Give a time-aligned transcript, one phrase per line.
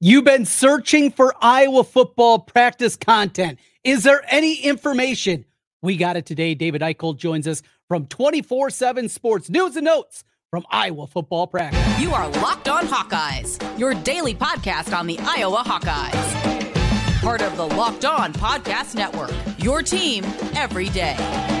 [0.00, 3.58] You've been searching for Iowa football practice content.
[3.82, 5.44] Is there any information?
[5.82, 6.54] We got it today.
[6.54, 12.00] David Eickholt joins us from 24 7 Sports News and Notes from Iowa football practice.
[12.00, 17.20] You are Locked On Hawkeyes, your daily podcast on the Iowa Hawkeyes.
[17.20, 21.57] Part of the Locked On Podcast Network, your team every day.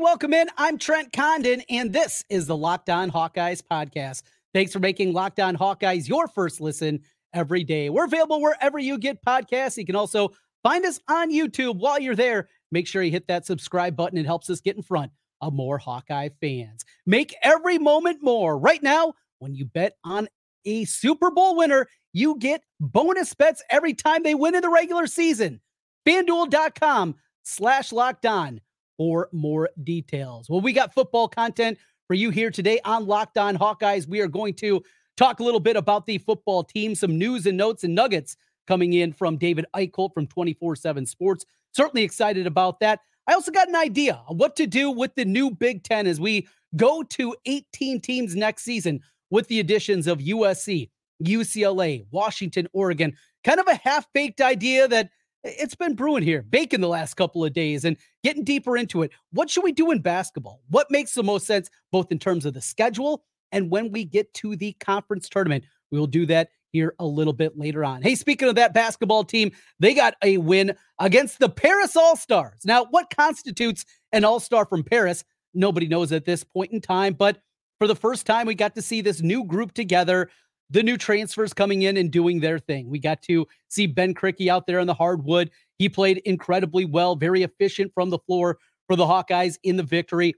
[0.00, 0.48] Welcome in.
[0.56, 4.22] I'm Trent Condon, and this is the Locked On Hawkeyes podcast.
[4.54, 7.00] Thanks for making Locked On Hawkeyes your first listen
[7.34, 7.90] every day.
[7.90, 9.76] We're available wherever you get podcasts.
[9.76, 10.30] You can also
[10.62, 12.48] find us on YouTube while you're there.
[12.72, 14.18] Make sure you hit that subscribe button.
[14.18, 16.84] It helps us get in front of more Hawkeye fans.
[17.04, 18.58] Make every moment more.
[18.58, 20.28] Right now, when you bet on
[20.64, 25.06] a Super Bowl winner, you get bonus bets every time they win in the regular
[25.06, 25.60] season.
[26.08, 28.60] FanDuel.com slash locked on
[29.00, 30.50] for more details.
[30.50, 34.06] Well, we got football content for you here today on Locked On Hawkeyes.
[34.06, 34.82] We are going to
[35.16, 38.92] talk a little bit about the football team, some news and notes and nuggets coming
[38.92, 41.46] in from David Eickholt from 24 7 Sports.
[41.72, 43.00] Certainly excited about that.
[43.26, 46.20] I also got an idea on what to do with the new Big Ten as
[46.20, 50.90] we go to 18 teams next season with the additions of USC,
[51.24, 53.16] UCLA, Washington, Oregon.
[53.44, 55.08] Kind of a half baked idea that
[55.44, 59.10] it's been brewing here, baking the last couple of days and getting deeper into it.
[59.32, 60.60] What should we do in basketball?
[60.68, 64.32] What makes the most sense, both in terms of the schedule and when we get
[64.34, 65.64] to the conference tournament?
[65.90, 68.02] We will do that here a little bit later on.
[68.02, 72.60] Hey, speaking of that basketball team, they got a win against the Paris All Stars.
[72.64, 75.24] Now, what constitutes an All Star from Paris?
[75.52, 77.40] Nobody knows at this point in time, but
[77.78, 80.30] for the first time, we got to see this new group together
[80.70, 82.88] the new transfers coming in and doing their thing.
[82.88, 85.50] We got to see Ben Krikke out there on the hardwood.
[85.78, 90.34] He played incredibly well, very efficient from the floor for the Hawkeyes in the victory.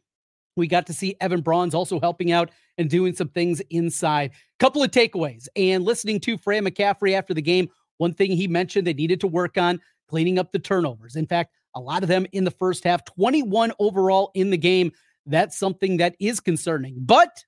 [0.57, 4.33] We got to see Evan Brauns also helping out and doing some things inside.
[4.59, 5.49] Couple of takeaways.
[5.57, 9.27] And listening to Fran McCaffery after the game, one thing he mentioned they needed to
[9.27, 11.17] work on cleaning up the turnovers.
[11.17, 14.93] In fact, a lot of them in the first half, 21 overall in the game.
[15.25, 16.97] That's something that is concerning.
[16.99, 17.45] But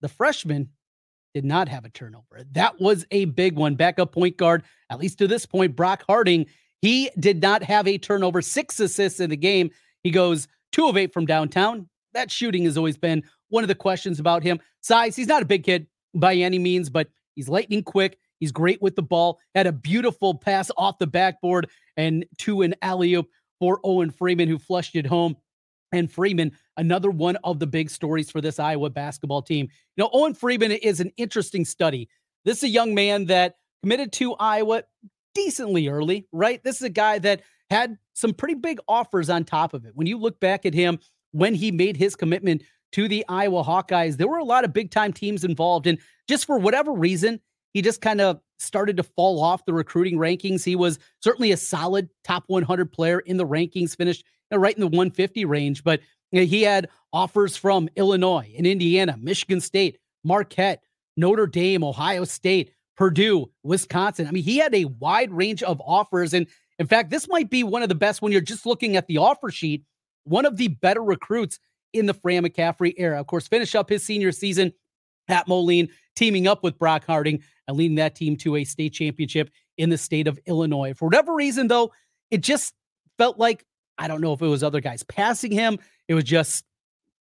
[0.00, 0.70] the freshman
[1.34, 2.44] did not have a turnover.
[2.52, 3.74] That was a big one.
[3.74, 6.46] Backup point guard, at least to this point, Brock Harding,
[6.82, 9.70] he did not have a turnover, six assists in the game.
[10.02, 11.88] He goes two of eight from downtown.
[12.14, 14.60] That shooting has always been one of the questions about him.
[14.80, 18.18] Size, he's not a big kid by any means, but he's lightning quick.
[18.40, 19.38] He's great with the ball.
[19.54, 24.48] Had a beautiful pass off the backboard and to an alley oop for Owen Freeman,
[24.48, 25.36] who flushed it home
[25.92, 29.68] and Freeman, another one of the big stories for this Iowa basketball team.
[29.96, 32.08] You know, Owen Freeman is an interesting study.
[32.44, 34.84] This is a young man that committed to Iowa
[35.34, 36.62] decently early, right?
[36.62, 39.92] This is a guy that had some pretty big offers on top of it.
[39.94, 40.98] When you look back at him
[41.32, 42.62] when he made his commitment
[42.92, 45.86] to the Iowa Hawkeyes, there were a lot of big time teams involved.
[45.86, 47.40] And just for whatever reason,
[47.72, 50.64] he just kind of started to fall off the recruiting rankings.
[50.64, 54.24] He was certainly a solid top 100 player in the rankings, finished
[54.58, 55.84] right in the 150 range.
[55.84, 56.00] But
[56.32, 60.82] he had offers from Illinois and Indiana, Michigan State, Marquette,
[61.16, 64.26] Notre Dame, Ohio State, Purdue, Wisconsin.
[64.26, 66.34] I mean, he had a wide range of offers.
[66.34, 66.46] And
[66.78, 69.18] in fact, this might be one of the best when you're just looking at the
[69.18, 69.84] offer sheet,
[70.24, 71.58] one of the better recruits
[71.92, 73.18] in the Fran McCaffery era.
[73.18, 74.72] Of course, finish up his senior season
[75.28, 79.50] at Moline, teaming up with Brock Harding and leading that team to a state championship
[79.78, 80.92] in the state of Illinois.
[80.94, 81.92] For whatever reason, though,
[82.30, 82.74] it just
[83.18, 83.64] felt like
[84.00, 85.78] I don't know if it was other guys passing him.
[86.08, 86.64] It was just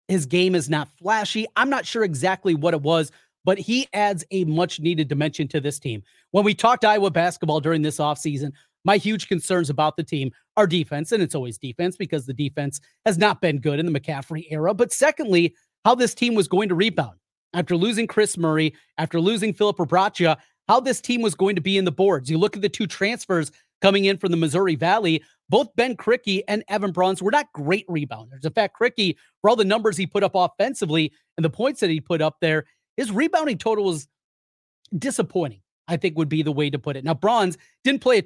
[0.06, 1.46] his game is not flashy.
[1.56, 3.12] I'm not sure exactly what it was,
[3.44, 6.02] but he adds a much needed dimension to this team.
[6.30, 8.52] When we talked Iowa basketball during this offseason,
[8.84, 12.80] my huge concerns about the team are defense, and it's always defense because the defense
[13.04, 14.72] has not been good in the McCaffery era.
[14.72, 17.18] But secondly, how this team was going to rebound
[17.54, 20.36] after losing Kris Murray, after losing Filip Rebraca,
[20.68, 22.30] how this team was going to be in the boards.
[22.30, 23.50] You look at the two transfers
[23.80, 27.86] coming in from the Missouri Valley, both Ben Krikke and Evan Brauns were not great
[27.88, 28.44] rebounders.
[28.44, 31.90] In fact, Krikke, for all the numbers he put up offensively and the points that
[31.90, 32.66] he put up there,
[32.96, 34.08] his rebounding total was
[34.96, 37.04] disappointing, I think would be the way to put it.
[37.04, 38.24] Now, Brauns didn't play a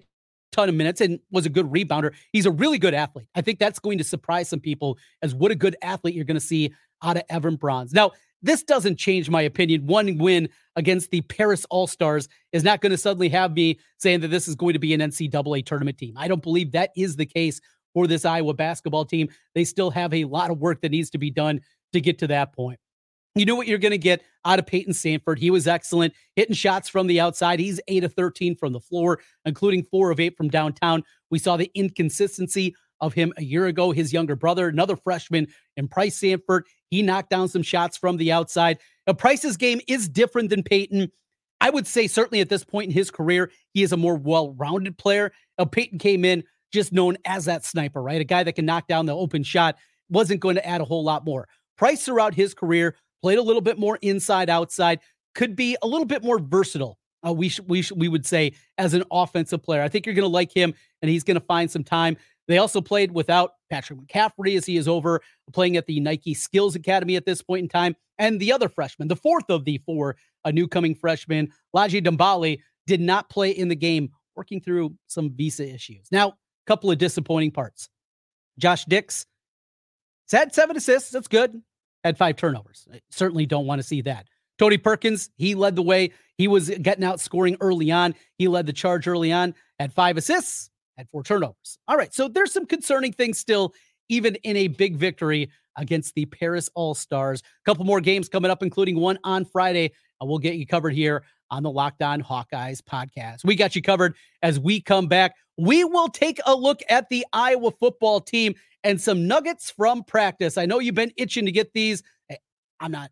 [0.50, 2.12] ton of minutes and was a good rebounder.
[2.32, 3.28] He's a really good athlete.
[3.34, 6.34] I think that's going to surprise some people as what a good athlete you're going
[6.34, 6.72] to see
[7.02, 7.92] out of Evan Brauns.
[7.92, 9.86] Now, this doesn't change my opinion.
[9.86, 14.20] One win against the Paris All Stars is not going to suddenly have me saying
[14.20, 16.14] that this is going to be an NCAA tournament team.
[16.16, 17.60] I don't believe that is the case
[17.94, 19.28] for this Iowa basketball team.
[19.54, 21.60] They still have a lot of work that needs to be done
[21.92, 22.78] to get to that point.
[23.34, 25.38] You know what you're going to get out of Payton Sandfort.
[25.38, 27.60] He was excellent, hitting shots from the outside.
[27.60, 31.02] He's 8 of 13 from the floor, including 4 of 8 from downtown.
[31.30, 33.90] We saw the inconsistency of him a year ago.
[33.90, 38.32] His younger brother, another freshman, and Pryce Sandfort, he knocked down some shots from the
[38.32, 38.78] outside.
[39.06, 41.10] Now, Pryce's game is different than Payton.
[41.60, 44.54] I would say, certainly at this point in his career, he is a more well
[44.54, 45.32] rounded player.
[45.58, 48.20] Now, Payton came in just known as that sniper, right?
[48.20, 49.76] A guy that can knock down the open shot,
[50.08, 51.48] wasn't going to add a whole lot more.
[51.76, 55.00] Pryce throughout his career played a little bit more inside outside,
[55.34, 56.98] could be a little bit more versatile.
[57.26, 59.82] Uh, we sh- we sh- we would say as an offensive player.
[59.82, 62.16] I think you're going to like him, and he's going to find some time.
[62.48, 65.20] They also played without Patrick McCaffery as he is over
[65.52, 69.08] playing at the Nike Skills Academy at this point in time, and the other freshman,
[69.08, 73.68] the fourth of the four a new coming freshman, Ladji Doumbouya, did not play in
[73.68, 76.08] the game, working through some visa issues.
[76.10, 76.34] Now, a
[76.66, 77.88] couple of disappointing parts.
[78.58, 79.24] Josh Dix
[80.30, 81.10] had seven assists.
[81.10, 81.62] That's good
[82.04, 82.86] had five turnovers.
[82.92, 84.26] I certainly don't want to see that.
[84.58, 86.12] Tony Perkins, he led the way.
[86.36, 88.14] He was getting out scoring early on.
[88.38, 91.78] He led the charge early on, had five assists, had four turnovers.
[91.88, 92.12] All right.
[92.12, 93.74] So there's some concerning things still,
[94.08, 97.40] even in a big victory against the Paris All Stars.
[97.40, 99.92] A couple more games coming up, including one on Friday.
[100.20, 103.44] We'll get you covered here on the Locked On Hawkeyes podcast.
[103.44, 105.34] We got you covered as we come back.
[105.58, 108.54] We will take a look at the Iowa football team
[108.84, 110.56] and some nuggets from practice.
[110.56, 112.02] I know you've been itching to get these.
[112.80, 113.10] I'm not,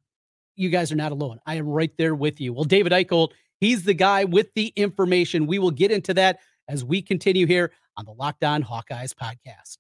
[0.56, 1.40] you guys are not alone.
[1.46, 2.52] I am right there with you.
[2.52, 3.30] Well, David Eickholt,
[3.60, 5.46] he's the guy with the information.
[5.46, 6.38] We will get into that
[6.70, 9.78] as we continue here on the Locked On Hawkeyes podcast.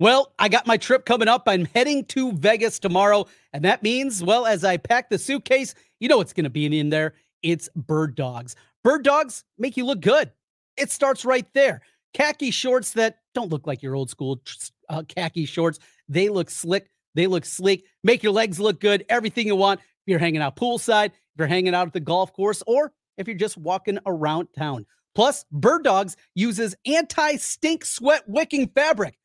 [0.00, 1.44] Well, I got my trip coming up.
[1.46, 3.26] I'm heading to Vegas tomorrow.
[3.52, 6.66] And that means, well, as I pack the suitcase, you know what's going to be
[6.78, 7.14] in there.
[7.42, 8.56] It's bird dogs.
[8.82, 10.32] Bird dogs make you look good.
[10.76, 11.82] It starts right there
[12.14, 14.40] khaki shorts that don't look like your old school
[14.88, 15.78] uh, khaki shorts.
[16.08, 16.90] They look slick.
[17.14, 17.86] They look sleek.
[18.02, 19.04] Make your legs look good.
[19.08, 19.80] Everything you want.
[19.80, 23.28] If you're hanging out poolside, if you're hanging out at the golf course, or if
[23.28, 24.86] you're just walking around town.
[25.14, 29.18] Plus, Bird Dogs uses anti stink sweat wicking fabric.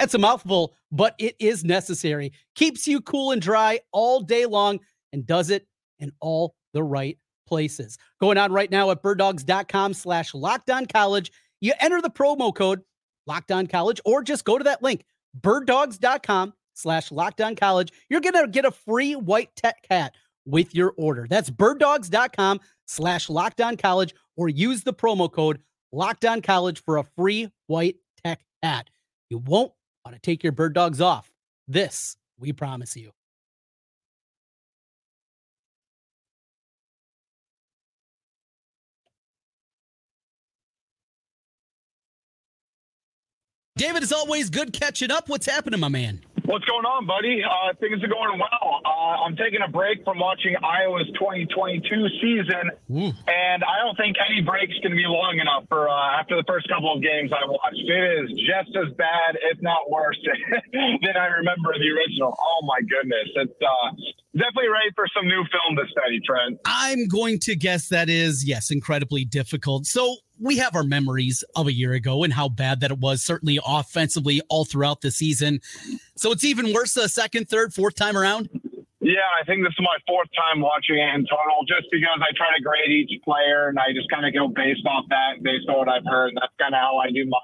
[0.00, 2.32] That's a mouthful, but it is necessary.
[2.56, 4.80] Keeps you cool and dry all day long
[5.12, 5.66] and does it
[6.00, 7.98] in all the right places.
[8.20, 11.30] Going on right now at birddogs.com slash Locked On College
[11.62, 12.82] you enter the promo code
[13.26, 15.04] Locked On College or just go to that link,
[15.40, 17.10] birddogs.com slash
[17.56, 17.92] College.
[18.10, 20.14] You're going to get a free white tech hat
[20.44, 21.26] with your order.
[21.30, 25.60] That's birddogs.com slash Locked On College or use the promo code
[25.92, 28.88] Locked On College for a free white tech hat.
[29.30, 29.72] You won't
[30.04, 31.30] want to take your bird dogs off.
[31.68, 33.12] This, we promise you.
[43.76, 45.28] David, as always, good catching up.
[45.28, 46.20] What's happening, my man?
[46.52, 47.40] What's going on, buddy?
[47.40, 48.84] Uh, things are going well.
[48.84, 51.80] Uh, I'm taking a break from watching Iowa's 2022
[52.20, 53.08] season, Ooh.
[53.24, 56.44] and I don't think any break's going to be long enough for uh, after the
[56.44, 57.80] first couple of games I watched.
[57.80, 60.20] It is just as bad, if not worse,
[60.76, 62.36] than I remember the original.
[62.36, 63.88] Oh my goodness, it's uh,
[64.36, 66.60] definitely ready for some new film to study, Trent.
[66.68, 69.86] I'm going to guess that is yes, incredibly difficult.
[69.86, 73.22] So we have our memories of a year ago and how bad that it was,
[73.22, 75.60] certainly offensively all throughout the season.
[76.22, 78.46] So it's even worse the second, third, fourth time around.
[79.02, 82.30] Yeah, I think this is my fourth time watching it in total, just because I
[82.38, 85.66] try to grade each player and I just kind of go based off that, based
[85.66, 86.38] on what I've heard.
[86.38, 87.42] That's kind of how I do my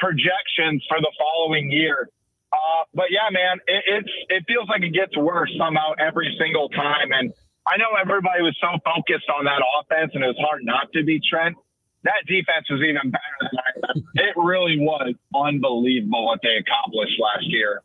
[0.00, 2.08] projections for the following year.
[2.48, 6.72] Uh, but yeah, man, it, it's it feels like it gets worse somehow every single
[6.72, 7.12] time.
[7.12, 7.36] And
[7.68, 11.04] I know everybody was so focused on that offense, and it was hard not to
[11.04, 11.52] be Trent
[12.04, 14.30] that defense was even better than I.
[14.30, 17.82] It really was unbelievable what they accomplished last year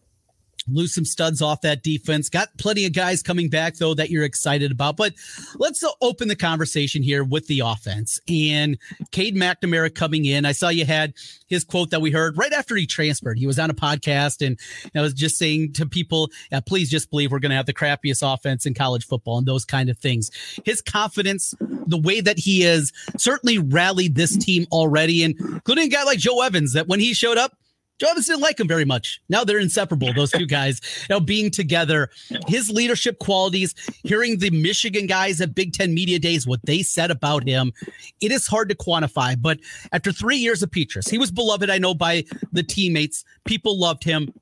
[0.73, 2.29] lose some studs off that defense.
[2.29, 4.97] Got plenty of guys coming back though that you're excited about.
[4.97, 5.13] But
[5.55, 8.77] let's open the conversation here with the offense and
[9.11, 10.45] Cade McNamara coming in.
[10.45, 11.13] I saw you had
[11.47, 13.37] his quote that we heard right after he transferred.
[13.37, 14.59] He was on a podcast and
[14.95, 17.73] I was just saying to people, yeah, please just believe we're going to have the
[17.73, 20.31] crappiest offense in college football and those kind of things.
[20.65, 25.89] His confidence, the way that he has certainly rallied this team already, and including a
[25.89, 27.57] guy like Joe Evans, that when he showed up,
[28.01, 29.21] Joe didn't like him very much.
[29.29, 32.09] Now they're inseparable, those two guys, you know, being together.
[32.47, 37.11] His leadership qualities, hearing the Michigan guys at Big Ten Media Days, what they said
[37.11, 37.71] about him,
[38.19, 39.39] it is hard to quantify.
[39.39, 39.59] But
[39.91, 43.23] after three years of Petras, he was beloved, I know, by the teammates.
[43.45, 44.33] People loved him.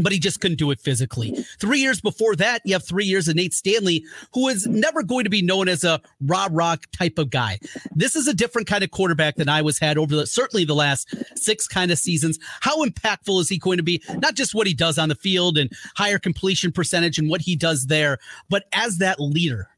[0.00, 1.44] But he just couldn't do it physically.
[1.58, 4.04] Three years before that, you have three years of Nate Stanley,
[4.34, 7.58] who is never going to be known as a raw rock type of guy.
[7.94, 10.74] This is a different kind of quarterback than I was had over the, certainly the
[10.74, 12.38] last six kind of seasons.
[12.60, 14.02] How impactful is he going to be?
[14.16, 17.56] Not just what he does on the field and higher completion percentage and what he
[17.56, 18.18] does there,
[18.48, 19.68] but as that leader.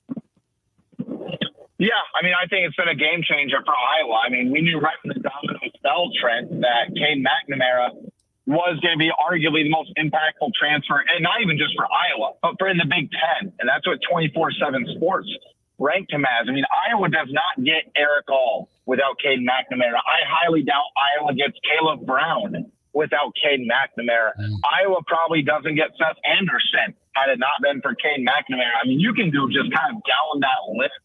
[1.79, 4.21] Yeah, I mean, I think it's been a game changer for Iowa.
[4.26, 8.10] I mean, we knew right from the dominoes fell, Trent, that Cade McNamara
[8.50, 12.35] was going to be arguably the most impactful transfer, and not even just for Iowa,
[12.42, 13.54] but for in the Big Ten.
[13.59, 15.30] And that's what 24 7 Sports
[15.78, 16.50] ranked him as.
[16.50, 20.02] I mean, Iowa does not get Erick All without Cade McNamara.
[20.02, 24.35] I highly doubt Iowa gets Caleb Brown without Cade McNamara.
[24.35, 24.59] Mm.
[24.66, 28.76] Iowa probably doesn't get Seth Anderson had it not been for Cade McNamara.
[28.83, 30.99] I mean, you can do just kind of down that list.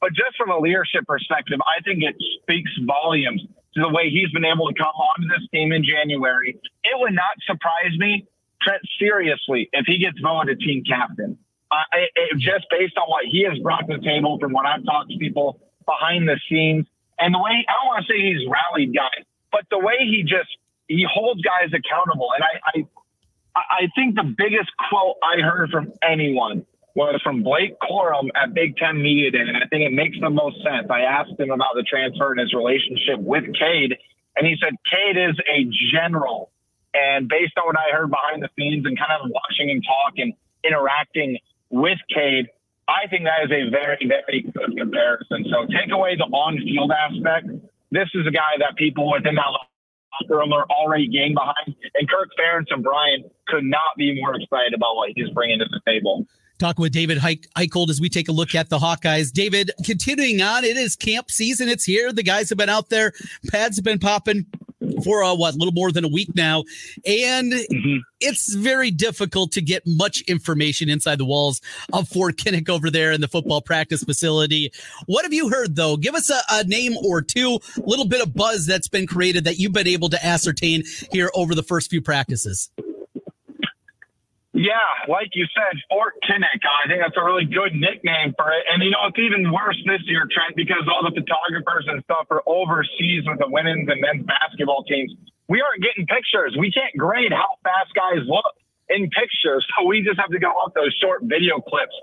[0.00, 3.42] But just from a leadership perspective, I think it speaks volumes
[3.76, 6.58] to the way he's been able to come onto this team in January.
[6.84, 8.26] It would not surprise me,
[8.62, 11.38] Trent, seriously, if he gets voted team captain.
[11.72, 14.84] I, it, just based on what he has brought to the table from what I've
[14.84, 16.86] talked to people behind the scenes
[17.18, 20.22] and the way I don't want to say he's rallied guys, but the way he
[20.22, 20.48] just
[20.86, 22.28] he holds guys accountable.
[22.36, 22.86] And I
[23.56, 28.54] I, I think the biggest quote I heard from anyone was from Blake Corum at
[28.54, 30.86] Big Ten Media Day, and I think it makes the most sense.
[30.90, 33.98] I asked him about the transfer and his relationship with Cade,
[34.36, 36.50] and he said Cade is a general.
[36.94, 40.14] And based on what I heard behind the scenes and kind of watching him talk
[40.18, 40.32] and
[40.62, 41.38] interacting
[41.70, 42.46] with Cade,
[42.86, 45.46] I think that is a very, very good comparison.
[45.50, 47.48] So take away the on-field aspect.
[47.90, 51.74] This is a guy that people within that locker room are already game behind.
[51.94, 55.66] And Kirk Ferentz and Brian could not be more excited about what he's bringing to
[55.66, 56.26] the table.
[56.58, 59.32] Talking with David Eickholt as we take a look at the Hawkeyes.
[59.32, 61.68] David, continuing on, it is camp season.
[61.68, 62.12] It's here.
[62.12, 63.12] The guys have been out there.
[63.50, 64.46] Pads have been popping
[65.02, 66.64] for uh, what a little more than a week now
[67.06, 67.96] and mm-hmm.
[68.20, 71.60] it's very difficult to get much information inside the walls
[71.92, 74.70] of fort kinnick over there in the football practice facility
[75.06, 78.20] what have you heard though give us a, a name or two a little bit
[78.20, 80.82] of buzz that's been created that you've been able to ascertain
[81.12, 82.70] here over the first few practices
[84.54, 86.62] yeah, like you said, Fort Kinnick.
[86.62, 88.62] I think that's a really good nickname for it.
[88.70, 92.30] And you know, it's even worse this year, Trent, because all the photographers and stuff
[92.30, 95.10] are overseas with the women's and men's basketball teams.
[95.50, 96.54] We aren't getting pictures.
[96.54, 98.54] We can't grade how fast guys look
[98.88, 99.66] in pictures.
[99.74, 101.94] So we just have to go off those short video clips.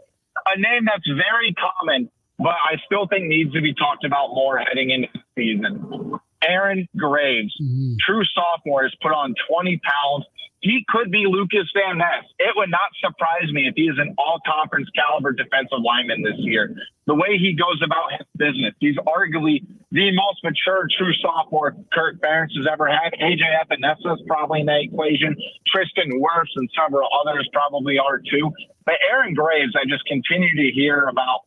[0.52, 4.60] A name that's very common, but I still think needs to be talked about more
[4.60, 6.20] heading into the season.
[6.44, 7.96] Aaron Graves, mm-hmm.
[8.04, 10.26] true sophomore, has put on 20 pounds
[10.62, 12.26] he could be Lukas Van Ness.
[12.38, 16.38] It would not surprise me if he is an all conference caliber defensive lineman this
[16.38, 16.78] year.
[17.08, 22.22] The way he goes about his business, he's arguably the most mature true sophomore Kirk
[22.22, 23.12] Ferentz has ever had.
[23.18, 25.36] AJ Epenesa is probably in that equation.
[25.66, 28.54] Tristan Wirfs and several others probably are too.
[28.86, 31.42] But Aaron Graves, I just continue to hear about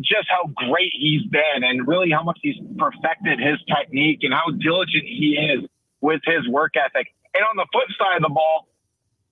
[0.00, 4.50] just how great he's been and really how much he's perfected his technique and how
[4.50, 5.68] diligent he is
[6.00, 7.14] with his work ethic.
[7.34, 8.66] And on the flip side of the ball,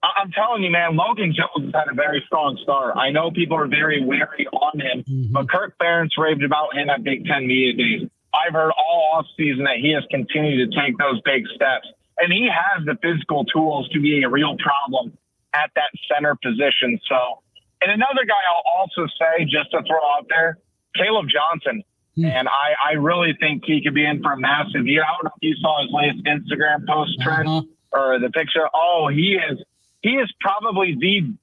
[0.02, 2.97] I'm telling you, man, Logan Jones had a very strong start.
[2.97, 5.33] I know people are very wary on him, mm-hmm.
[5.33, 8.09] but Kirk Ferentz raved about him at Big Ten Media Days.
[8.33, 11.88] I've heard all offseason that he has continued to take those big steps,
[12.19, 15.19] and he has the physical tools to be a real problem
[15.52, 17.00] at that center position.
[17.09, 17.43] So,
[17.83, 20.59] and another guy I'll also say, just to throw out there,
[20.95, 21.83] Caleb Johnson.
[22.17, 22.26] Mm-hmm.
[22.26, 25.05] And I, I really think he could be in for a massive year.
[25.05, 27.49] I don't know if you saw his latest Instagram post, Trent.
[27.49, 28.68] Uh-huh or the picture.
[28.75, 29.59] Oh, he is
[30.02, 31.35] he is probably the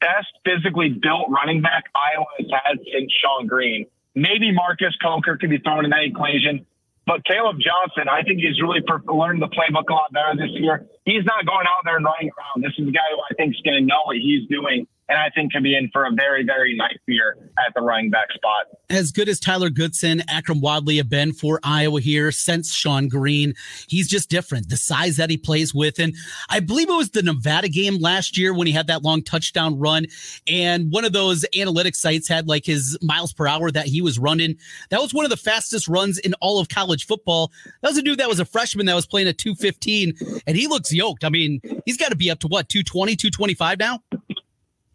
[0.00, 3.86] best physically built running back Iowa has had since Shonn Greene.
[4.14, 6.66] Maybe Marcus Coker could be thrown in that equation.
[7.06, 10.50] But Caleb Johnson, I think he's really per- learned the playbook a lot better this
[10.58, 10.86] year.
[11.04, 12.64] He's not going out there and running around.
[12.64, 15.18] This is a guy who I think is going to know what he's doing and
[15.18, 18.30] I think can be in for a very, very nice year at the running back
[18.32, 18.66] spot.
[18.90, 23.54] As good as Tyler Goodson, Akrum Wadley have been for Iowa here since Shonn Greene,
[23.88, 24.68] he's just different.
[24.68, 26.14] The size that he plays with, and
[26.48, 29.78] I believe it was the Nevada game last year when he had that long touchdown
[29.78, 30.06] run,
[30.46, 34.18] and one of those analytics sites had like his miles per hour that he was
[34.18, 34.56] running.
[34.90, 37.52] That was one of the fastest runs in all of college football.
[37.82, 40.66] That was a dude that was a freshman that was playing at 215, and he
[40.66, 41.24] looks yoked.
[41.24, 44.00] I mean, he's got to be up to what 220, 225 now.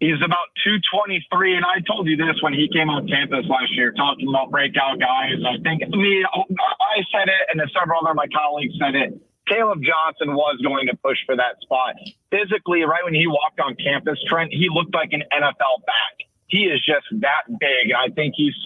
[0.02, 3.94] He's about 223, and I told you this when he came on campus last year,
[3.94, 5.38] talking about breakout guys.
[5.46, 9.14] I think me, I said it, and several other of my colleagues said it.
[9.46, 12.02] Caleb Johnson was going to push for that spot.
[12.34, 16.26] Physically, right when he walked on campus, Trent, he looked like an NFL back.
[16.48, 17.94] He is just that big.
[17.94, 18.58] I think he's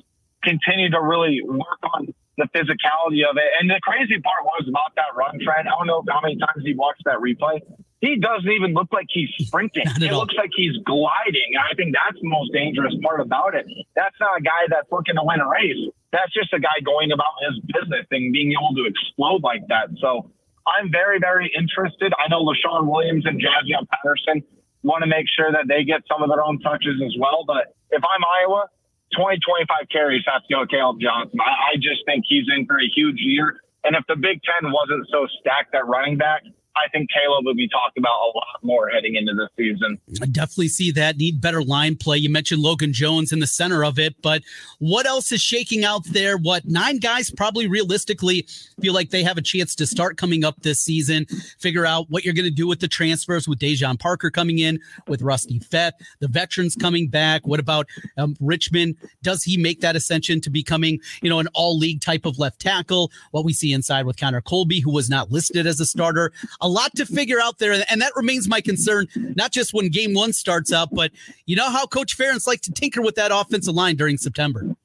[0.41, 3.51] continued to really work on the physicality of it.
[3.59, 5.67] And the crazy part was about that run, Trent.
[5.67, 7.59] I don't know how many times he watched that replay
[8.01, 9.85] he doesn't even look like he's sprinting.
[10.01, 10.19] It all.
[10.19, 11.55] looks like he's gliding.
[11.57, 13.65] I think that's the most dangerous part about it.
[13.95, 15.89] That's not a guy that's looking to win a race.
[16.11, 19.89] That's just a guy going about his business and being able to explode like that.
[19.99, 20.29] So
[20.67, 22.13] I'm very, very interested.
[22.19, 24.43] I know Leshon Williams and Jaziun Patterson
[24.83, 27.43] want to make sure that they get some of their own touches as well.
[27.45, 28.69] But if I'm Iowa,
[29.17, 31.39] 20, 25 carries have to go Caleb Johnson.
[31.39, 33.57] I, I just think he's in for a huge year.
[33.83, 36.41] And if the Big Ten wasn't so stacked at running back,
[36.75, 39.97] I think Caleb will be talked about a lot more heading into the season.
[40.21, 41.17] I definitely see that.
[41.17, 42.17] Need better line play.
[42.17, 44.43] You mentioned Logan Jones in the center of it, but
[44.79, 46.37] what else is shaking out there?
[46.37, 48.45] What nine guys probably realistically
[48.81, 51.25] feel like they have a chance to start coming up this season?
[51.59, 54.79] Figure out what you're going to do with the transfers with Daijon Parker coming in,
[55.07, 57.47] with Rusty Feth, the veterans coming back.
[57.47, 58.97] What about um, Richman?
[59.23, 62.59] Does he make that ascension to becoming, you know, an all league type of left
[62.59, 63.11] tackle?
[63.31, 66.33] What we see inside with Connor Colby, who was not listed as a starter
[66.65, 67.77] a lot to figure out there.
[67.89, 69.07] And that remains my concern,
[69.37, 71.11] not just when game one starts out, but
[71.45, 74.75] you know how Coach Ferentz like to tinker with that offensive line during September.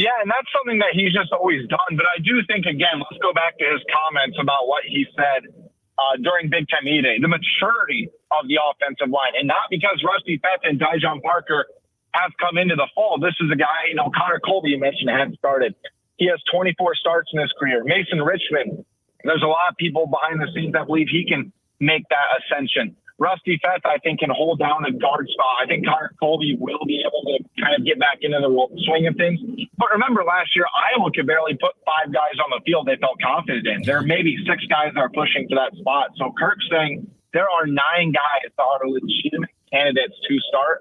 [0.00, 1.92] Yeah, and that's something that he's just always done.
[1.92, 5.52] But I do think, again, let's go back to his comments about what he said
[6.00, 9.36] uh, during Big Ten meeting, the maturity of the offensive line.
[9.36, 11.68] And not because Rusty Feth and Daijon Parker
[12.16, 13.20] have come into the fold.
[13.20, 15.76] This is a guy, you know, Connor Colby, you mentioned, had started.
[16.16, 17.84] He has 24 starts in his career.
[17.84, 18.88] Mason Richman
[19.24, 22.96] there's a lot of people behind the scenes that believe he can make that ascension.
[23.20, 25.60] Rusty Feth, I think, can hold down a guard spot.
[25.60, 28.48] I think Connor Colby will be able to kind of get back into the
[28.88, 29.38] swing of things.
[29.76, 33.20] But remember, last year, Iowa could barely put five guys on the field they felt
[33.20, 33.82] confident in.
[33.84, 36.16] There may be six guys that are pushing for that spot.
[36.16, 40.80] So Kirk's saying there are nine guys that are legitimate candidates to start.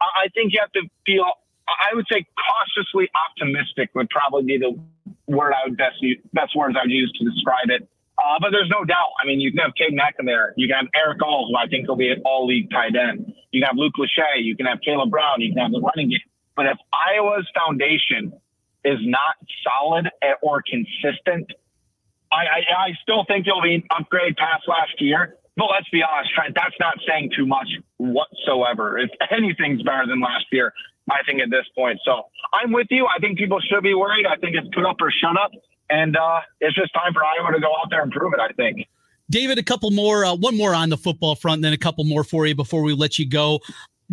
[0.00, 1.26] I think you have to feel,
[1.66, 4.78] I would say, cautiously optimistic would probably be the
[5.30, 7.88] word I would best use, best words I would use to describe it.
[8.18, 9.16] Uh, but there's no doubt.
[9.22, 10.52] I mean, you can have Cade McNamara.
[10.56, 13.32] You can have Erick All, who I think will be an all league tight end.
[13.50, 14.44] You can have Luke Lachey.
[14.44, 15.40] You can have Caleb Brown.
[15.40, 16.20] You can have the running game.
[16.54, 18.32] But if Iowa's foundation
[18.84, 20.10] is not solid
[20.42, 21.50] or consistent,
[22.30, 25.36] I, I, I still think it'll be an upgrade past last year.
[25.56, 28.98] But let's be honest, Trent, that's not saying too much whatsoever.
[28.98, 30.72] If anything's better than last year,
[31.10, 31.98] I think at this point.
[32.04, 33.06] So I'm with you.
[33.06, 34.26] I think people should be worried.
[34.26, 35.50] I think it's put up or shut up.
[35.90, 38.52] And uh, it's just time for Iowa to go out there and prove it, I
[38.52, 38.86] think.
[39.28, 42.24] David, a couple more, uh, one more on the football front, then a couple more
[42.24, 43.60] for you before we let you go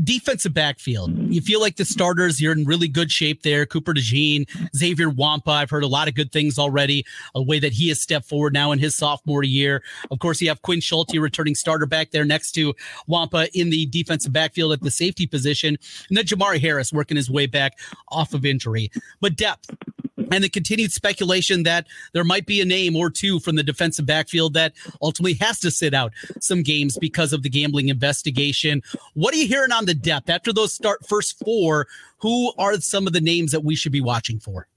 [0.04, 1.12] defensive backfield.
[1.32, 3.66] You feel like the starters, you're in really good shape there.
[3.66, 5.50] Cooper DeJean, Xavier Nwankpa.
[5.50, 7.06] I've heard a lot of good things already.
[7.36, 9.84] A way that he has stepped forward now in his sophomore year.
[10.12, 12.74] Of course, you have Quinn Schulte, returning starter back there next to
[13.10, 15.78] Nwankpa in the defensive backfield at the safety position.
[16.10, 17.80] And then Jamari Harris working his way back
[18.10, 18.92] off of injury.
[19.20, 19.72] But depth,
[20.32, 24.06] and the continued speculation that there might be a name or two from the defensive
[24.06, 28.82] backfield that ultimately has to sit out some games because of the gambling investigation.
[29.13, 31.88] What are you hearing on the depth after those start first four?
[32.20, 34.68] Who are some of the names that we should be watching for?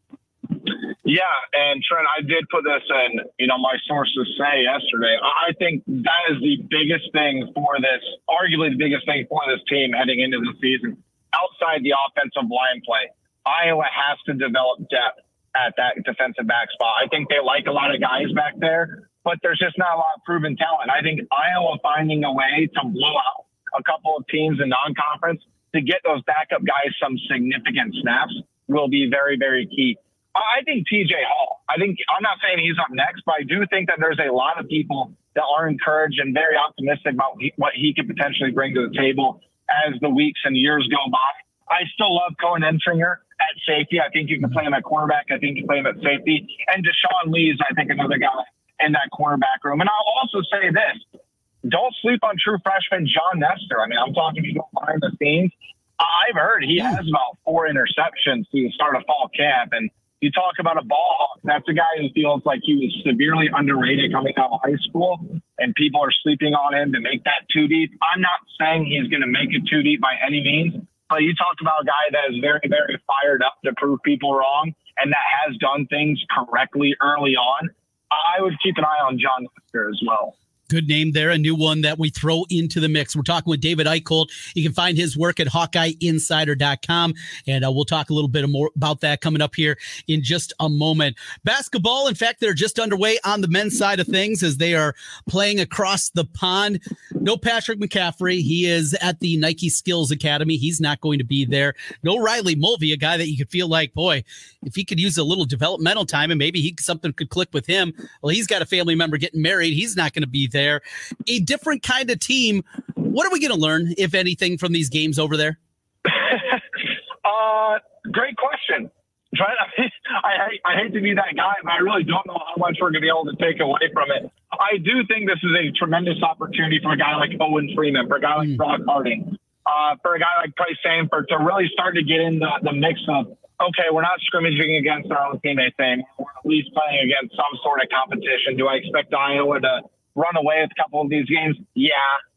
[1.11, 1.23] Yeah,
[1.55, 5.19] and Trent, I did put this in, you know, my sources say yesterday.
[5.19, 9.59] I think that is the biggest thing for this, arguably the biggest thing for this
[9.69, 11.03] team heading into the season,
[11.35, 13.11] outside the offensive line play.
[13.45, 16.95] Iowa has to develop depth at that defensive back spot.
[17.03, 19.99] I think they like a lot of guys back there, but there's just not a
[19.99, 20.91] lot of proven talent.
[20.91, 25.43] I think Iowa finding a way to blow out a couple of teams in non-conference
[25.75, 28.35] to get those backup guys some significant snaps
[28.67, 29.97] will be very, very key.
[30.35, 31.63] I think TJ Hall.
[31.69, 34.33] I think I'm not saying he's up next, but I do think that there's a
[34.33, 38.75] lot of people that are encouraged and very optimistic about what he could potentially bring
[38.75, 39.41] to the table
[39.87, 41.31] as the weeks and years go by.
[41.71, 44.01] I still love Koen Entringer at safety.
[44.01, 45.33] I think you can play him at cornerback.
[45.33, 46.47] I think you can play him at safety.
[46.69, 48.45] And Deshaun Lee is, I think, another guy
[48.81, 49.81] in that cornerback room.
[49.81, 51.21] And I'll also say this
[51.69, 53.81] don't sleep on true freshman John Nestor.
[53.81, 55.53] I mean, I'm talking you behind the scenes.
[56.01, 59.73] I've heard he has about four interceptions to start of fall camp.
[59.73, 61.41] And you talk about a ball hawk.
[61.45, 65.19] That's a guy who feels like he was severely underrated coming out of high school,
[65.59, 67.93] and people are sleeping on him to make that too deep.
[68.03, 71.35] I'm not saying he's going to make it too deep by any means, but you
[71.35, 75.13] talked about a guy that is very, very fired up to prove people wrong and
[75.13, 77.69] that has done things correctly early on.
[78.11, 80.37] I would keep an eye on John Nestor as well.
[80.71, 83.17] Good name there, a new one that we throw into the mix.
[83.17, 84.29] We're talking with David Eickholt.
[84.55, 87.15] You can find his work at HawkeyeInsider.com,
[87.49, 90.53] and uh, we'll talk a little bit more about that coming up here in just
[90.61, 91.17] a moment.
[91.43, 94.95] Basketball, in fact, they're just underway on the men's side of things as they are
[95.29, 96.81] playing across the pond.
[97.15, 98.41] No Patrick McCaffery.
[98.41, 100.57] He is at the Nike Skills Academy.
[100.57, 101.75] He's not going to be there.
[102.05, 104.23] No Riley Mulvey, a guy that you could feel like, boy,
[104.63, 107.67] if he could use a little developmental time and maybe he something could click with
[107.67, 107.93] him.
[108.23, 109.73] Well, he's got a family member getting married.
[109.73, 110.83] He's not going to be there there.
[111.27, 112.63] A different kind of team.
[112.95, 115.59] What are we going to learn, if anything, from these games over there?
[117.25, 117.79] uh,
[118.13, 118.91] great question.
[119.41, 122.79] I, I, I hate to be that guy, but I really don't know how much
[122.81, 124.31] we're going to be able to take away from it.
[124.53, 128.17] I do think this is a tremendous opportunity for a guy like Owen Freeman, for
[128.17, 128.57] a guy like mm.
[128.57, 132.41] Brock Harding, uh, for a guy like Pryce Sandfort to really start to get in
[132.41, 133.27] the, the mix of,
[133.63, 136.09] okay, we're not scrimmaging against our own teammates anymore.
[136.19, 138.57] We're at least playing against some sort of competition.
[138.59, 139.83] Do I expect Iowa to
[140.21, 141.57] run away with a couple of these games?
[141.73, 141.97] Yeah.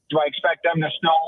[0.09, 1.23] Do I expect them to still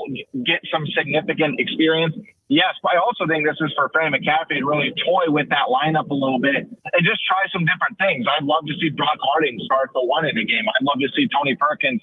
[0.46, 2.16] get some significant experience?
[2.48, 5.66] Yes, but I also think this is for Fran McCaffery to really toy with that
[5.66, 8.22] lineup a little bit and just try some different things.
[8.30, 10.62] I'd love to see Brock Harding start the one in a game.
[10.62, 12.00] I'd love to see Tony Perkins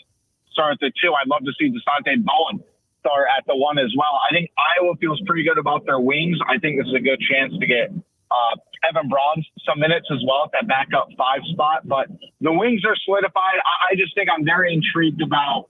[0.52, 1.16] start the two.
[1.16, 2.60] I'd love to see Dasonte Bowen
[3.00, 4.20] start at the one as well.
[4.20, 6.38] I think Iowa feels pretty good about their wings.
[6.48, 7.92] I think this is a good chance to get
[8.32, 8.56] uh,
[8.88, 11.88] Evan Brauns some minutes as well at that backup five spot.
[11.88, 12.08] But
[12.42, 13.60] the wings are solidified.
[13.64, 15.70] I, I just think I'm very intrigued about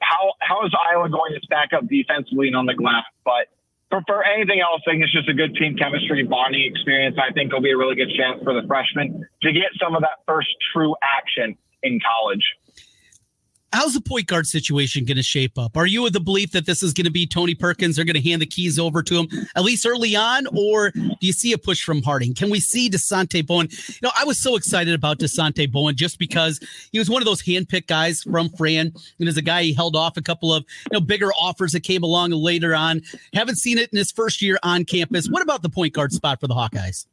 [0.00, 3.04] how how is Iowa going to stack up defensively and on the glass.
[3.24, 3.48] But
[3.90, 7.16] for, for anything else, I think it's just a good team chemistry, bonding experience.
[7.16, 10.02] I think it'll be a really good chance for the freshmen to get some of
[10.02, 12.44] that first true action in college
[13.72, 15.76] how's the point guard situation going to shape up?
[15.76, 17.96] Are you of the belief that this is going to be Tony Perkins?
[17.96, 21.16] They're going to hand the keys over to him at least early on, or do
[21.20, 22.34] you see a push from Harding?
[22.34, 23.68] Can we see Dasonte Bowen?
[23.70, 26.60] You know, I was so excited about Dasonte Bowen just because
[26.92, 29.96] he was one of those handpicked guys from Fran, and as a guy, he held
[29.96, 33.02] off a couple of you know bigger offers that came along later on.
[33.34, 35.28] Haven't seen it in his first year on campus.
[35.28, 37.06] What about the point guard spot for the Hawkeyes?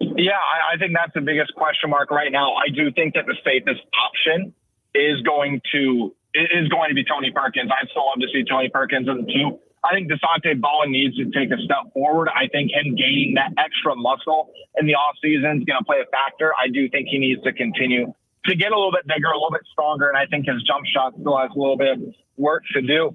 [0.00, 2.54] Yeah, I, I think that's the biggest question mark right now.
[2.54, 4.54] I do think that the safest option
[4.96, 7.70] is going to is going to be Tony Perkins.
[7.72, 9.58] I'd still love to see Tony Perkins in the two.
[9.84, 12.28] I think Dasonte Bowen needs to take a step forward.
[12.28, 16.08] I think him gaining that extra muscle in the offseason is going to play a
[16.10, 16.52] factor.
[16.58, 18.12] I do think he needs to continue
[18.46, 20.86] to get a little bit bigger, a little bit stronger, and I think his jump
[20.86, 23.10] shot still has a little bit of work to do.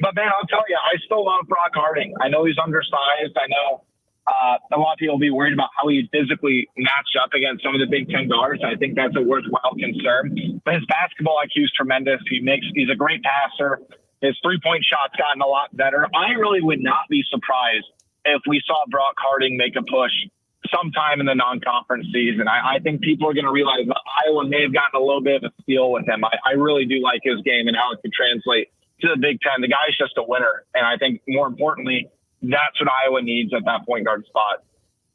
[0.00, 2.14] But man, I'll tell you, I still love Brock Harding.
[2.20, 3.36] I know he's undersized.
[3.36, 3.84] I know
[4.26, 7.64] uh, a lot of people will be worried about how he physically matched up against
[7.64, 8.62] some of the Big Ten guards.
[8.64, 10.60] I think that's a worthwhile concern.
[10.64, 12.20] But his basketball IQ is tremendous.
[12.28, 13.80] He makes he's a great passer.
[14.20, 16.06] His three point shot's gotten a lot better.
[16.14, 17.86] I really would not be surprised
[18.24, 20.12] if we saw Brock Harding make a push
[20.68, 22.46] sometime in the non conference season.
[22.46, 25.22] I, I, think people are going to realize that Iowa may have gotten a little
[25.22, 26.22] bit of a steal with him.
[26.24, 28.68] I, I really do like his game and how it could translate
[29.00, 29.62] to the Big Ten.
[29.62, 30.64] The guy's just a winner.
[30.74, 32.08] And I think more importantly,
[32.42, 34.64] that's what Iowa needs at that point guard spot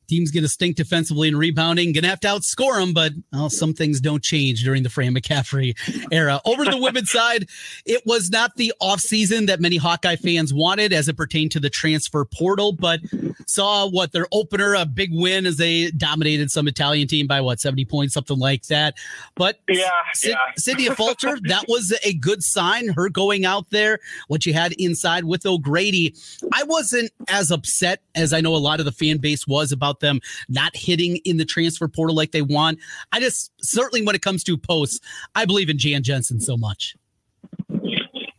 [0.08, 1.94] team's going to stink defensively and rebounding.
[1.94, 5.14] Going to have to outscore them, but well, some things don't change during the Fran
[5.14, 5.76] McCaffery
[6.12, 6.42] era.
[6.46, 7.48] Over to the women's side,
[7.86, 11.70] it was not the offseason that many Hawkeye fans wanted as it pertained to the
[11.70, 13.00] transfer portal, but
[13.48, 17.60] saw what their opener, a big win as they dominated some Italian team by what,
[17.60, 18.96] 70 points, something like that.
[19.36, 19.90] But yeah,
[20.24, 20.36] yeah.
[20.58, 25.26] Sydney Affolter, that was a good sign, her going out there, what you had inside
[25.26, 26.16] with O'Grady.
[26.54, 29.95] I wasn't as upset as I know a lot of the fan base was about
[29.96, 32.80] about them not hitting in the transfer portal like they want.
[33.12, 35.00] I just certainly when it comes to posts,
[35.34, 36.96] I believe in Jan Jensen so much.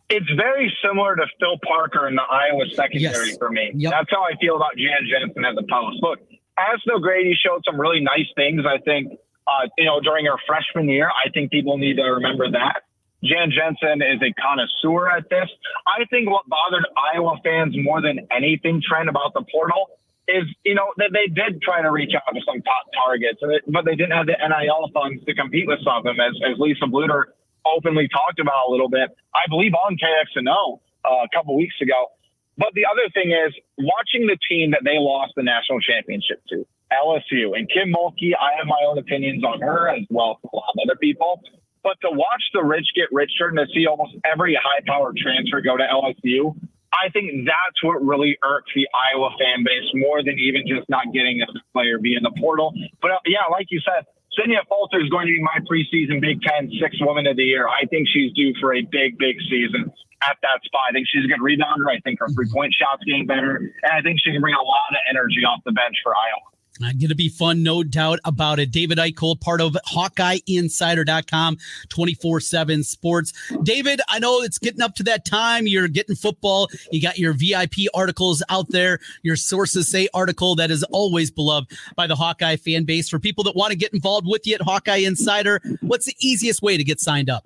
[0.09, 3.37] It's very similar to Phil Parker in the Iowa secondary yes.
[3.37, 3.71] for me.
[3.75, 3.91] Yep.
[3.91, 6.01] That's how I feel about Jan Jensen as a post.
[6.01, 6.19] Look,
[6.57, 10.87] Addison O'Grady showed some really nice things, I think, uh, you know, during her freshman
[10.87, 11.09] year.
[11.09, 12.83] I think people need to remember that.
[13.21, 15.49] Jan Jensen is a connoisseur at this.
[15.85, 19.89] I think what bothered Iowa fans more than anything, Trent, about the portal
[20.27, 23.85] is, you know, that they did try to reach out to some top targets, but
[23.85, 26.85] they didn't have the NIL funds to compete with some of them, as, as Lisa
[26.85, 27.31] Bluder
[27.65, 29.09] openly talked about a little bit.
[29.35, 32.11] I believe on KXNO uh, a couple weeks ago.
[32.57, 36.65] But the other thing is watching the team that they lost the national championship to,
[36.91, 38.33] LSU, and Kim Mulkey.
[38.33, 41.41] I have my own opinions on her as well as a lot of other people.
[41.83, 45.61] But to watch the rich get richer and to see almost every high powered transfer
[45.61, 46.57] go to LSU,
[46.97, 51.05] I think that's what really irks the Iowa fan base more than even just not
[51.13, 52.73] getting a player via the portal.
[53.01, 54.05] But uh, yeah, like you said,
[54.37, 57.67] Sydney Affolter is going to be my preseason Big Ten Sixth Woman of the Year.
[57.67, 60.81] I think she's due for a big, big season at that spot.
[60.89, 61.89] I think she's a good rebounder.
[61.89, 63.57] I think her three point shot's getting better.
[63.57, 66.56] And I think she can bring a lot of energy off the bench for Iowa.
[66.81, 68.71] Uh, going to be fun, no doubt about it.
[68.71, 71.57] David Eickholt, part of HawkeyeInsider.com,
[71.89, 73.33] 24 7 sports.
[73.63, 75.67] David, I know it's getting up to that time.
[75.67, 76.69] You're getting football.
[76.91, 81.71] You got your VIP articles out there, your sources say article that is always beloved
[81.95, 83.09] by the Hawkeye fan base.
[83.09, 86.61] For people that want to get involved with you at Hawkeye Insider, what's the easiest
[86.61, 87.45] way to get signed up?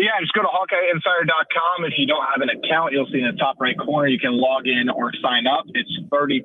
[0.00, 1.84] Yeah, just go to HawkeyeInsider.com.
[1.84, 4.32] If you don't have an account, you'll see in the top right corner you can
[4.32, 5.68] log in or sign up.
[5.76, 6.40] It's 30%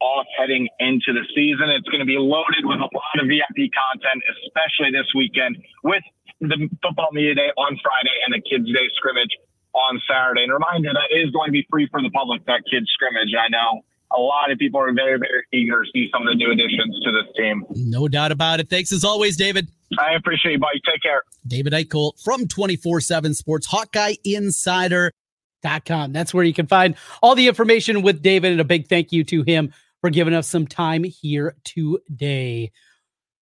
[0.00, 1.68] off heading into the season.
[1.76, 6.02] It's going to be loaded with a lot of VIP content, especially this weekend with
[6.40, 9.36] the football media day on Friday and the Kids Day scrimmage
[9.76, 10.48] on Saturday.
[10.48, 13.36] And reminder that is going to be free for the public, that kids scrimmage.
[13.36, 16.36] I know a lot of people are very, very eager to see some of the
[16.40, 17.64] new additions to this team.
[17.76, 18.70] No doubt about it.
[18.70, 19.68] Thanks as always, David.
[19.98, 20.80] I appreciate you, buddy.
[20.84, 21.22] Take care.
[21.46, 26.12] David Eickholt from 24 7 Sports, Hawkeye Insider.com.
[26.12, 28.52] That's where you can find all the information with David.
[28.52, 32.72] And a big thank you to him for giving us some time here today.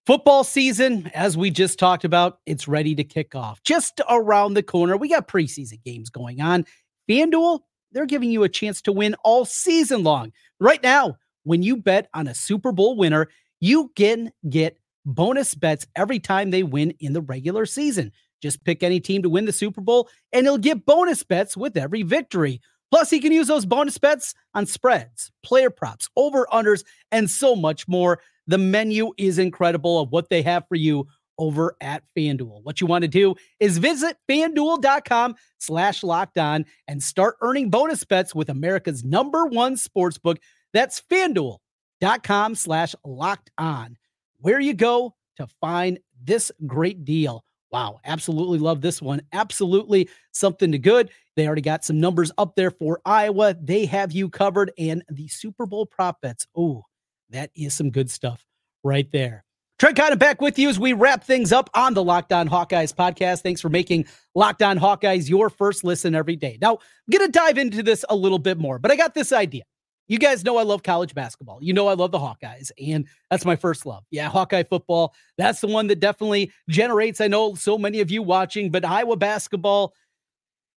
[0.07, 3.63] Football season, as we just talked about, it's ready to kick off.
[3.63, 6.67] Just around the corner, we got preseason games going on.
[7.09, 7.61] FanDuel,
[7.93, 10.33] they're giving you a chance to win all season long.
[10.61, 13.29] Right now, when you bet on a Super Bowl winner,
[13.61, 18.12] you can get bonus bets every time they win in the regular season.
[18.43, 21.77] Just pick any team to win the Super Bowl, and he'll get bonus bets with
[21.77, 22.61] every victory.
[22.90, 27.57] Plus, he can use those bonus bets on spreads, player props, over unders, and so
[27.57, 28.21] much more.
[28.47, 32.62] The menu is incredible of what they have for you over at FanDuel.
[32.62, 38.05] What you want to do is visit fanduel.com slash locked on and start earning bonus
[38.05, 40.38] bets with America's number one sports book.
[40.73, 43.97] That's fanduel.com slash locked on.
[44.45, 47.47] Where you go to find this great deal.
[47.73, 49.23] Wow, absolutely love this one.
[49.33, 51.09] Absolutely something to good.
[51.35, 53.57] They already got some numbers up there for Iowa.
[53.59, 54.71] They have you covered.
[54.77, 56.47] And the Super Bowl prop bets.
[56.55, 56.83] Oh,
[57.31, 58.45] that is some good stuff
[58.83, 59.47] right there.
[59.79, 62.95] Trent Condon back with you as we wrap things up on the Locked On Hawkeyes
[62.95, 63.41] podcast.
[63.41, 64.05] Thanks for making
[64.35, 66.59] Locked On Hawkeyes your first listen every day.
[66.61, 69.33] Now, I'm going to dive into this a little bit more, but I got this
[69.33, 69.63] idea.
[70.07, 71.59] You guys know I love college basketball.
[71.62, 74.05] You know I love the Hawkeyes, and that's my first love.
[74.11, 75.14] Yeah, Hawkeye football.
[75.38, 77.21] That's the one that definitely generates.
[77.21, 79.95] I know so many of you watching, but Iowa basketball,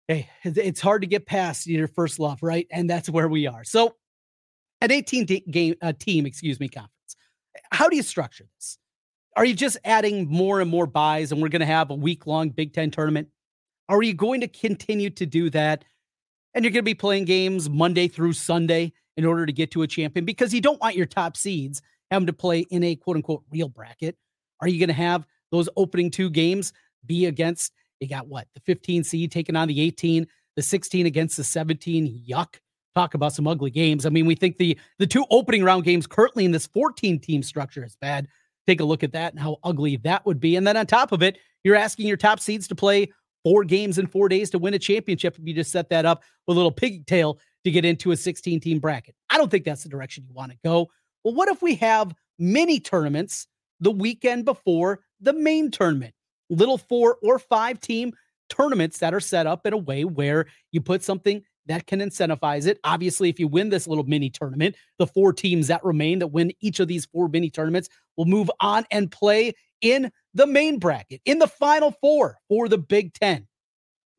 [0.06, 2.66] hey, it's hard to get past your first love, right?
[2.70, 3.64] And that's where we are.
[3.64, 3.96] So,
[4.80, 6.92] an 18 game uh, team, excuse me, conference.
[7.70, 8.78] How do you structure this?
[9.36, 12.26] Are you just adding more and more buys and we're going to have a week
[12.26, 13.28] long Big Ten tournament?
[13.88, 15.84] Are you going to continue to do that?
[16.54, 19.82] And you're going to be playing games Monday through Sunday in order to get to
[19.82, 23.16] a champion because you don't want your top seeds having to play in a quote
[23.16, 24.16] unquote real bracket.
[24.62, 26.72] Are you going to have those opening two games
[27.04, 31.36] be against, you got what, the 15 seed taking on the 18, the 16 against
[31.36, 32.24] the 17?
[32.28, 32.54] Yuck.
[32.94, 34.06] Talk about some ugly games.
[34.06, 37.42] I mean, we think the the two opening round games currently in this 14 team
[37.42, 38.28] structure is bad
[38.68, 40.54] take a look at that and how ugly that would be.
[40.56, 43.10] And then on top of it, you're asking your top seeds to play
[43.44, 46.22] four games in four days to win a championship if you just set that up
[46.46, 49.14] with a little pigtail to get into a 16 team bracket.
[49.30, 50.88] I don't think that's the direction you want to go.
[51.24, 53.46] Well, what if we have mini tournaments
[53.80, 56.14] the weekend before the main tournament?
[56.50, 58.12] Little four or five team
[58.48, 62.66] tournaments that are set up in a way where you put something that can incentivize
[62.66, 62.80] it.
[62.82, 66.52] Obviously, if you win this little mini tournament, the four teams that remain that win
[66.60, 71.20] each of these four mini tournaments will move on and play in the main bracket,
[71.24, 73.46] in the final four for the Big Ten.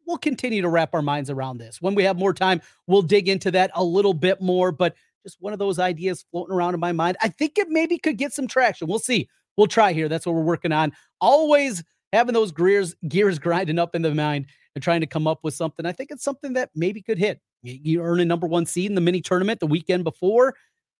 [0.05, 1.81] We'll continue to wrap our minds around this.
[1.81, 5.37] When we have more time, we'll dig into that a little bit more, but just
[5.39, 7.17] one of those ideas floating around in my mind.
[7.21, 8.87] I think it maybe could get some traction.
[8.87, 9.29] We'll see.
[9.55, 10.09] We'll try here.
[10.09, 10.93] That's what we're working on.
[11.21, 15.39] Always having those gears gears grinding up in the mind and trying to come up
[15.43, 15.85] with something.
[15.85, 17.39] I think it's something that maybe could hit.
[17.61, 20.55] You earn a number one seed in the mini tournament the weekend before,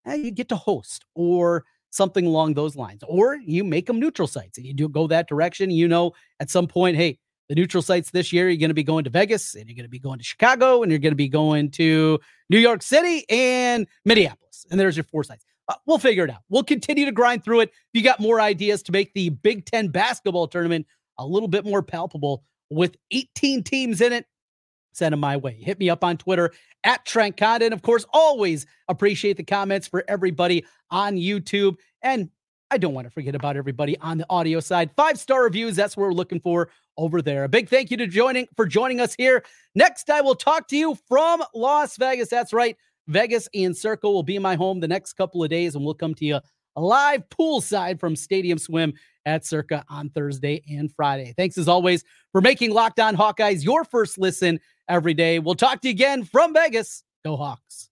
[0.05, 3.03] you get to host or something along those lines.
[3.07, 5.71] Or you make them neutral sites and you do go that direction.
[5.71, 8.83] You know, at some point, hey, the neutral sites this year, you're going to be
[8.83, 11.15] going to Vegas and you're going to be going to Chicago and you're going to
[11.15, 14.65] be going to New York City and Minneapolis.
[14.69, 15.45] And there's your four sites.
[15.67, 16.41] Uh, we'll figure it out.
[16.49, 17.69] We'll continue to grind through it.
[17.69, 20.85] If you got more ideas to make the Big Ten basketball tournament
[21.17, 24.25] a little bit more palpable, with 18 teams in it,
[24.91, 25.53] send them my way.
[25.53, 26.51] Hit me up on Twitter
[26.83, 27.73] at Trent Condon.
[27.73, 31.75] Of course, always appreciate the comments for everybody on YouTube.
[32.01, 32.29] And
[32.71, 34.91] I don't want to forget about everybody on the audio side.
[34.95, 37.43] Five star reviews, that's what we're looking for over there.
[37.43, 39.43] A big thank you to joining for joining us here.
[39.73, 42.29] Next, I will talk to you from Las Vegas.
[42.29, 42.77] That's right.
[43.07, 46.13] Vegas and Circa will be my home the next couple of days, and we'll come
[46.15, 46.39] to you
[46.75, 48.93] live poolside from Stadium Swim
[49.29, 51.33] at Circa on Thursday and Friday.
[51.37, 55.39] Thanks as always for making Locked On Hawkeyes your first listen every day.
[55.39, 57.03] We'll talk to you again from Vegas.
[57.23, 57.88] Go Hawks.